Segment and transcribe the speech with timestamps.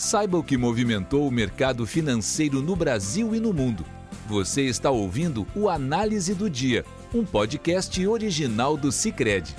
[0.00, 3.84] Saiba o que movimentou o mercado financeiro no Brasil e no mundo.
[4.28, 9.56] Você está ouvindo o Análise do Dia, um podcast original do Cicred.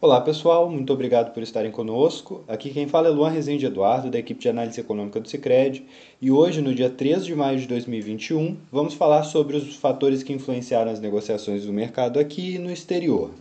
[0.00, 2.42] Olá pessoal, muito obrigado por estarem conosco.
[2.48, 5.84] Aqui quem fala é Luan Rezende Eduardo, da equipe de análise econômica do Cicred,
[6.18, 10.32] e hoje, no dia 3 de maio de 2021, vamos falar sobre os fatores que
[10.32, 13.32] influenciaram as negociações do mercado aqui e no exterior.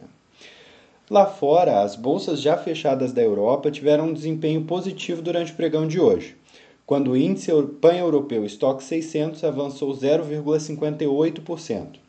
[1.08, 5.88] Lá fora, as bolsas já fechadas da Europa tiveram um desempenho positivo durante o pregão
[5.88, 6.36] de hoje,
[6.84, 12.00] quando o índice pan-europeu Stock 600 avançou 0,58%.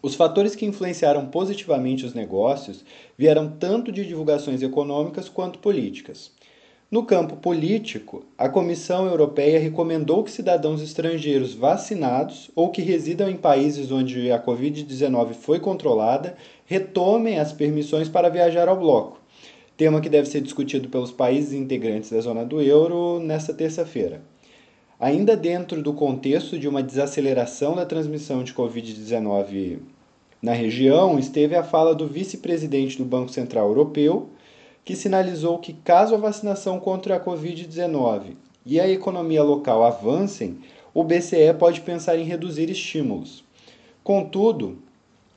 [0.00, 2.84] Os fatores que influenciaram positivamente os negócios
[3.18, 6.30] vieram tanto de divulgações econômicas quanto políticas.
[6.92, 13.36] No campo político, a Comissão Europeia recomendou que cidadãos estrangeiros vacinados ou que residam em
[13.38, 19.18] países onde a Covid-19 foi controlada retomem as permissões para viajar ao bloco,
[19.74, 24.20] tema que deve ser discutido pelos países integrantes da zona do euro nesta terça-feira.
[25.00, 29.78] Ainda dentro do contexto de uma desaceleração da transmissão de Covid-19
[30.42, 34.28] na região, esteve a fala do vice-presidente do Banco Central Europeu,
[34.84, 40.58] que sinalizou que, caso a vacinação contra a Covid-19 e a economia local avancem,
[40.94, 43.44] o BCE pode pensar em reduzir estímulos.
[44.02, 44.78] Contudo,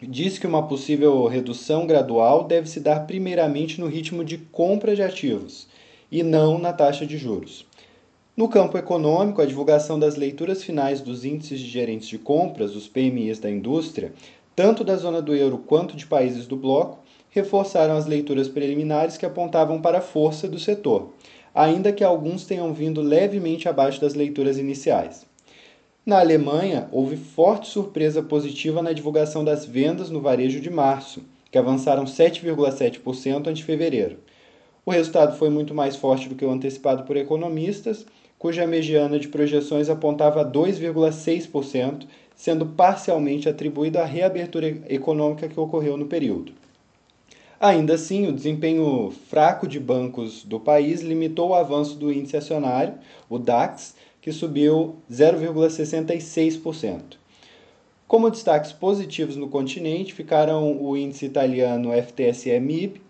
[0.02, 5.02] diz que uma possível redução gradual deve se dar primeiramente no ritmo de compra de
[5.02, 5.68] ativos
[6.12, 7.66] e não na taxa de juros.
[8.36, 12.88] No campo econômico, a divulgação das leituras finais dos índices de gerentes de compras, os
[12.88, 14.14] PMIs da indústria,
[14.54, 17.00] tanto da zona do euro quanto de países do bloco,
[17.36, 21.14] reforçaram as leituras preliminares que apontavam para a força do setor,
[21.54, 25.26] ainda que alguns tenham vindo levemente abaixo das leituras iniciais.
[26.06, 31.58] Na Alemanha, houve forte surpresa positiva na divulgação das vendas no varejo de março, que
[31.58, 34.18] avançaram 7,7% ante fevereiro.
[34.86, 38.06] O resultado foi muito mais forte do que o antecipado por economistas,
[38.40, 46.06] cuja mediana de projeções apontava 2,6%, sendo parcialmente atribuída à reabertura econômica que ocorreu no
[46.06, 46.54] período.
[47.60, 52.96] Ainda assim, o desempenho fraco de bancos do país limitou o avanço do índice acionário,
[53.30, 57.18] o DAX, que subiu 0,66%.
[58.08, 63.02] Como destaques positivos no continente ficaram o índice italiano FTSE-MIB,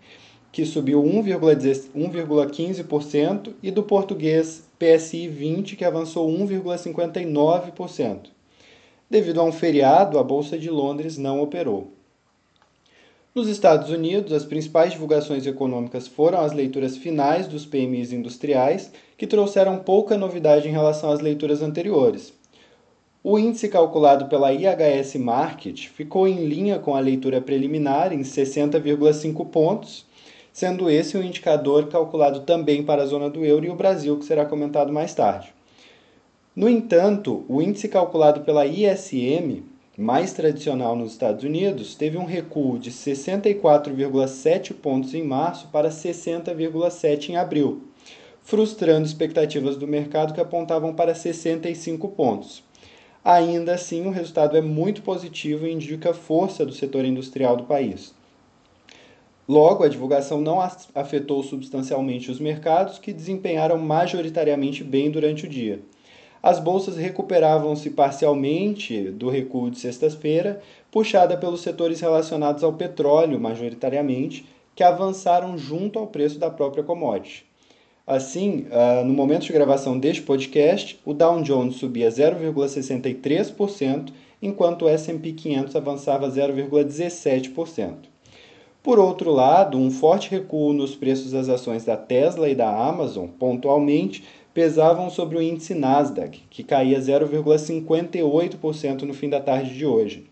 [0.52, 8.30] que subiu 1,15%, e do português PSI 20, que avançou 1,59%.
[9.10, 11.95] Devido a um feriado, a Bolsa de Londres não operou.
[13.36, 19.26] Nos Estados Unidos, as principais divulgações econômicas foram as leituras finais dos PMIs industriais, que
[19.26, 22.32] trouxeram pouca novidade em relação às leituras anteriores.
[23.22, 29.46] O índice calculado pela IHS Market ficou em linha com a leitura preliminar em 60,5
[29.50, 30.06] pontos,
[30.50, 34.24] sendo esse um indicador calculado também para a zona do euro e o Brasil, que
[34.24, 35.52] será comentado mais tarde.
[36.54, 42.78] No entanto, o índice calculado pela ISM mais tradicional nos Estados Unidos, teve um recuo
[42.78, 47.84] de 64,7 pontos em março para 60,7 em abril,
[48.42, 52.62] frustrando expectativas do mercado que apontavam para 65 pontos.
[53.24, 58.14] Ainda assim, o resultado é muito positivo e indica força do setor industrial do país.
[59.48, 60.60] Logo, a divulgação não
[60.94, 65.80] afetou substancialmente os mercados, que desempenharam majoritariamente bem durante o dia.
[66.42, 70.60] As bolsas recuperavam-se parcialmente do recuo de sexta-feira,
[70.90, 77.44] puxada pelos setores relacionados ao petróleo, majoritariamente, que avançaram junto ao preço da própria commodity.
[78.06, 84.88] Assim, uh, no momento de gravação deste podcast, o Dow Jones subia 0,63%, enquanto o
[84.88, 87.94] S&P 500 avançava 0,17%.
[88.80, 93.26] Por outro lado, um forte recuo nos preços das ações da Tesla e da Amazon,
[93.26, 94.22] pontualmente,
[94.56, 100.24] pesavam sobre o índice Nasdaq, que caía 0,58% no fim da tarde de hoje.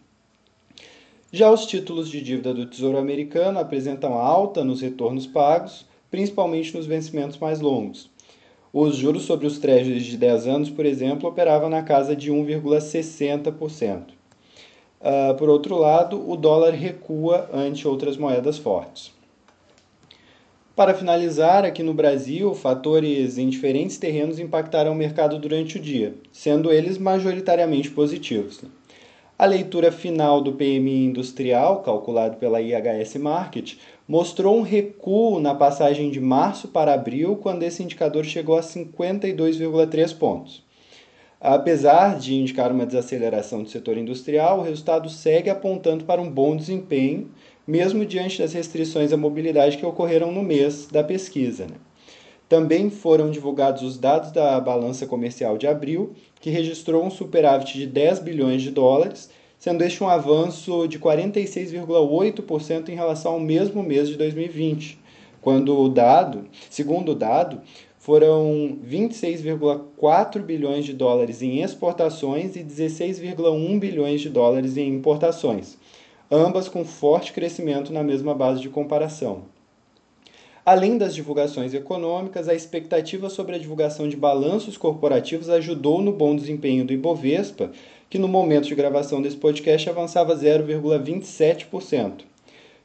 [1.30, 6.86] Já os títulos de dívida do Tesouro Americano apresentam alta nos retornos pagos, principalmente nos
[6.86, 8.08] vencimentos mais longos.
[8.72, 14.08] Os juros sobre os treasuries de 10 anos, por exemplo, operavam na casa de 1,60%.
[14.08, 14.12] Uh,
[15.02, 19.12] ah, por outro lado, o dólar recua ante outras moedas fortes.
[20.76, 26.14] Para finalizar, aqui no Brasil, fatores em diferentes terrenos impactaram o mercado durante o dia,
[26.32, 28.60] sendo eles majoritariamente positivos.
[29.38, 33.76] A leitura final do PMI industrial, calculado pela IHS Market,
[34.08, 40.18] mostrou um recuo na passagem de março para abril, quando esse indicador chegou a 52,3
[40.18, 40.63] pontos.
[41.46, 46.56] Apesar de indicar uma desaceleração do setor industrial, o resultado segue apontando para um bom
[46.56, 47.30] desempenho
[47.66, 51.66] mesmo diante das restrições à mobilidade que ocorreram no mês da pesquisa.
[51.66, 51.76] Né?
[52.48, 57.86] Também foram divulgados os dados da balança comercial de abril, que registrou um superávit de
[57.88, 64.08] 10 bilhões de dólares, sendo este um avanço de 46,8% em relação ao mesmo mês
[64.08, 64.98] de 2020,
[65.42, 67.60] quando o dado, segundo o dado,
[68.04, 75.78] foram 26,4 bilhões de dólares em exportações e 16,1 bilhões de dólares em importações,
[76.30, 79.44] ambas com forte crescimento na mesma base de comparação.
[80.66, 86.36] Além das divulgações econômicas, a expectativa sobre a divulgação de balanços corporativos ajudou no bom
[86.36, 87.72] desempenho do Ibovespa,
[88.10, 92.24] que no momento de gravação desse podcast avançava 0,27%.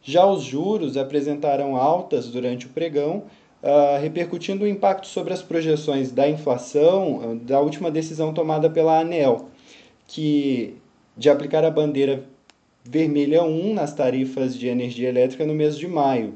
[0.01, 3.23] Já os juros apresentaram altas durante o pregão,
[3.63, 8.99] uh, repercutindo o impacto sobre as projeções da inflação uh, da última decisão tomada pela
[8.99, 9.49] ANEL,
[10.07, 10.75] que
[11.15, 12.23] de aplicar a bandeira
[12.83, 16.35] vermelha 1 nas tarifas de energia elétrica no mês de maio,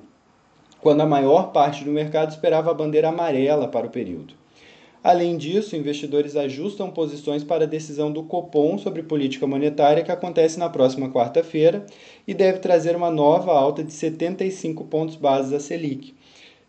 [0.81, 4.33] quando a maior parte do mercado esperava a bandeira amarela para o período.
[5.03, 10.57] Além disso, investidores ajustam posições para a decisão do Copom sobre política monetária que acontece
[10.57, 11.85] na próxima quarta-feira
[12.25, 16.13] e deve trazer uma nova alta de 75 pontos base à Selic,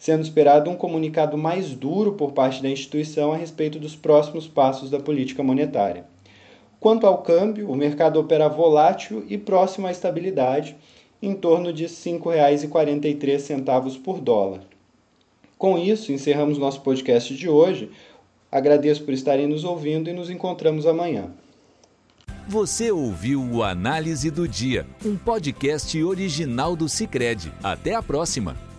[0.05, 4.91] sendo esperado um comunicado mais duro por parte da instituição a respeito dos próximos passos
[4.91, 6.05] da política monetária.
[6.79, 10.77] Quanto ao câmbio, o mercado opera volátil e próximo à estabilidade,
[11.23, 14.61] em torno de R$ 5,43 por dólar.
[15.57, 17.91] Com isso, encerramos nosso podcast de hoje.
[18.53, 21.31] Agradeço por estarem nos ouvindo e nos encontramos amanhã.
[22.47, 27.51] Você ouviu o Análise do Dia, um podcast original do Cicred.
[27.63, 28.74] Até a próxima!